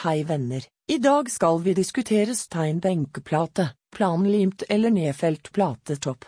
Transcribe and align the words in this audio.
Hei 0.00 0.22
venner, 0.24 0.64
i 0.88 0.98
dag 0.98 1.30
skal 1.30 1.58
vi 1.60 1.74
diskutere 1.74 2.34
steinbenkeplate, 2.34 3.66
planlimt 3.96 4.62
eller 4.68 4.90
nedfelt 4.90 5.52
platetopp. 5.52 6.24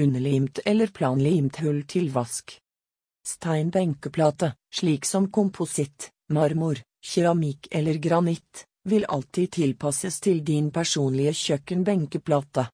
Underlimt 0.00 0.60
eller 0.64 0.86
planlimt 0.86 1.56
hull 1.56 1.80
til 1.90 2.12
vask. 2.14 2.54
Steinbenkeplate, 3.26 4.52
slik 4.70 5.10
som 5.10 5.26
kompositt, 5.34 6.12
marmor, 6.30 6.78
keramikk 7.02 7.66
eller 7.74 7.98
granitt, 7.98 8.62
vil 8.86 9.08
alltid 9.10 9.50
tilpasses 9.58 10.20
til 10.22 10.44
din 10.46 10.70
personlige 10.70 11.34
kjøkkenbenkeplate. 11.34 12.68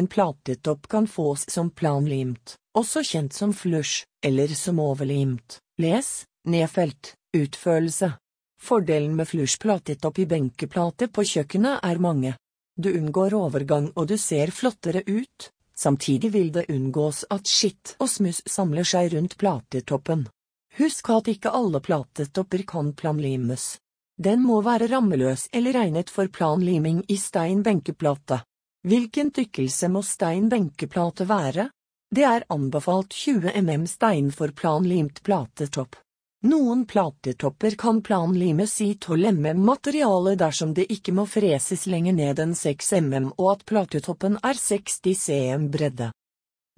En 0.00 0.08
platetopp 0.08 0.88
kan 0.88 1.04
fås 1.04 1.44
som 1.52 1.68
planlimt, 1.68 2.56
også 2.72 3.04
kjent 3.04 3.36
som 3.36 3.52
flush, 3.52 4.08
eller 4.24 4.48
som 4.48 4.80
overlimt. 4.80 5.60
Les, 5.76 6.24
nedfelt, 6.48 7.18
utførelse. 7.36 8.14
Fordelen 8.64 9.16
med 9.16 9.28
flush-platetopp 9.28 10.18
i 10.18 10.24
benkeplate 10.26 11.10
på 11.12 11.22
kjøkkenet 11.28 11.82
er 11.84 11.98
mange. 12.00 12.30
Du 12.80 12.88
unngår 12.96 13.34
overgang 13.36 13.90
og 13.92 14.06
du 14.08 14.14
ser 14.18 14.52
flottere 14.56 15.02
ut, 15.04 15.50
samtidig 15.76 16.30
vil 16.32 16.48
det 16.54 16.64
unngås 16.72 17.26
at 17.34 17.44
skitt 17.44 17.92
og 17.98 18.08
smuss 18.08 18.40
samler 18.48 18.88
seg 18.88 19.12
rundt 19.12 19.36
platetoppen. 19.36 20.24
Husk 20.78 21.10
at 21.12 21.28
ikke 21.28 21.52
alle 21.52 21.82
platetopper 21.84 22.64
kan 22.66 22.94
planlimes. 22.96 23.66
Den 24.16 24.40
må 24.46 24.62
være 24.64 24.88
rammeløs 24.88 25.50
eller 25.52 25.76
regnet 25.76 26.08
for 26.10 26.32
planliming 26.32 27.02
i 27.08 27.18
stein 27.20 27.60
benkeplate. 27.66 28.40
Hvilken 28.88 29.34
tykkelse 29.34 29.92
må 29.92 30.00
stein 30.02 30.48
benkeplate 30.48 31.28
være? 31.28 31.68
Det 32.08 32.24
er 32.24 32.48
anbefalt 32.48 33.12
20 33.12 33.52
mm 33.60 33.86
stein 33.92 34.32
for 34.32 34.56
planlimt 34.56 35.20
platetopp. 35.22 36.00
Noen 36.44 36.82
platetopper 36.86 37.70
kan 37.70 38.02
planlimes 38.02 38.80
i 38.80 38.94
12 38.94 39.32
mm 39.32 39.64
materiale 39.64 40.34
dersom 40.36 40.74
det 40.76 40.84
ikke 40.92 41.14
må 41.16 41.24
freses 41.24 41.86
lenger 41.88 42.12
ned 42.12 42.42
enn 42.42 42.52
6 42.52 42.90
mm 43.00 43.30
og 43.38 43.46
at 43.52 43.62
platetoppen 43.70 44.36
er 44.44 44.60
60 44.60 45.14
cm 45.22 45.64
bredde. 45.72 46.10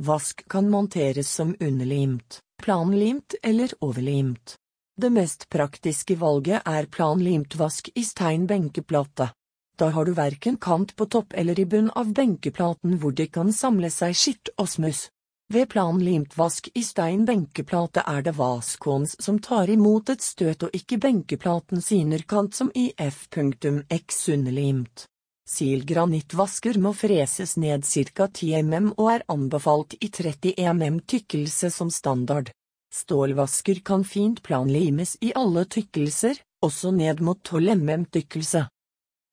Vask 0.06 0.44
kan 0.46 0.70
monteres 0.70 1.32
som 1.34 1.50
underlimt, 1.58 2.38
planlimt 2.62 3.34
eller 3.42 3.74
overlimt. 3.80 4.54
Det 4.94 5.10
mest 5.10 5.48
praktiske 5.50 6.14
valget 6.20 6.62
er 6.62 6.86
planlimt 6.86 7.58
vask 7.58 7.90
i 7.94 8.06
stein 8.06 8.46
benkeplate. 8.46 9.32
Da 9.76 9.90
har 9.90 10.06
du 10.06 10.14
verken 10.14 10.62
kant 10.62 10.94
på 10.94 11.10
topp 11.10 11.34
eller 11.34 11.58
i 11.58 11.66
bunn 11.66 11.90
av 11.90 12.14
benkeplaten 12.14 13.00
hvor 13.02 13.18
det 13.18 13.32
kan 13.34 13.50
samle 13.52 13.90
seg 13.90 14.14
skitt 14.14 14.54
og 14.56 14.70
smuss. 14.70 15.08
Ved 15.48 15.68
planlimt 15.68 16.38
vask 16.38 16.68
i 16.74 16.82
stein 16.82 17.24
benkeplate 17.24 18.02
er 18.06 18.22
det 18.26 18.32
vaskåns 18.34 19.14
som 19.22 19.38
tar 19.38 19.70
imot 19.70 20.10
et 20.10 20.22
støt 20.22 20.64
og 20.66 20.74
ikke 20.74 20.98
benkeplatens 20.98 21.92
innerkant 21.94 22.54
som 22.54 22.72
i 22.74 22.88
f.x 22.98 24.28
underlimt. 24.34 25.06
Silgranittvasker 25.46 26.80
må 26.82 26.90
freses 26.98 27.54
ned 27.62 27.86
ca 27.86 28.26
10 28.26 28.62
mm 28.66 28.90
og 28.96 29.12
er 29.12 29.26
anbefalt 29.30 29.94
i 30.00 30.10
30 30.10 30.56
mm 30.58 31.00
tykkelse 31.06 31.70
som 31.70 31.94
standard. 31.94 32.50
Stålvasker 32.90 33.84
kan 33.86 34.02
fint 34.02 34.42
planlimes 34.42 35.14
i 35.22 35.30
alle 35.38 35.62
tykkelser, 35.70 36.42
også 36.58 36.90
ned 36.90 37.22
mot 37.22 37.38
12 37.44 37.76
mm 37.78 38.06
tykkelse. 38.10 38.66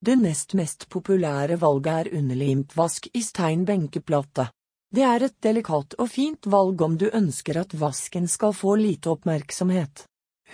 Det 0.04 0.14
nest 0.20 0.54
mest 0.54 0.86
populære 0.88 1.58
valget 1.58 1.94
er 1.96 2.16
underlimt 2.20 2.76
vask 2.78 3.08
i 3.14 3.22
stein 3.22 3.64
benkeplate. 3.66 4.52
Det 4.94 5.02
er 5.02 5.24
et 5.26 5.34
delikat 5.42 5.96
og 5.98 6.06
fint 6.06 6.46
valg 6.46 6.82
om 6.84 6.92
du 7.00 7.08
ønsker 7.08 7.56
at 7.58 7.72
vasken 7.74 8.28
skal 8.30 8.52
få 8.54 8.76
lite 8.78 9.10
oppmerksomhet. 9.10 10.04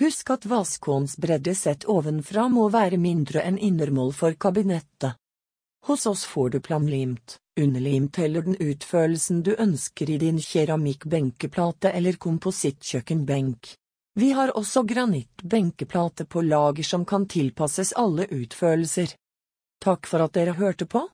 Husk 0.00 0.30
at 0.32 0.46
vaskåns 0.48 1.18
bredde 1.20 1.52
sett 1.58 1.84
ovenfra 1.84 2.46
må 2.48 2.70
være 2.72 2.96
mindre 2.96 3.42
enn 3.44 3.58
innermål 3.58 4.14
for 4.16 4.38
kabinettet. 4.40 5.18
Hos 5.84 6.06
oss 6.08 6.24
får 6.24 6.54
du 6.54 6.58
planlimt, 6.64 7.36
underlimt 7.60 8.18
eller 8.18 8.46
den 8.48 8.56
utførelsen 8.56 9.42
du 9.44 9.52
ønsker 9.58 10.10
i 10.10 10.16
din 10.22 10.40
keramikkbenkeplate 10.40 11.92
eller 11.92 12.16
komposittkjøkkenbenk. 12.16 13.74
Vi 14.20 14.32
har 14.32 14.56
også 14.56 14.86
granittbenkeplate 14.88 16.24
på 16.24 16.46
lager 16.48 16.86
som 16.94 17.04
kan 17.04 17.28
tilpasses 17.28 17.92
alle 17.92 18.24
utførelser. 18.30 19.12
Takk 19.84 20.08
for 20.08 20.24
at 20.24 20.32
dere 20.36 20.56
hørte 20.56 20.88
på. 20.88 21.08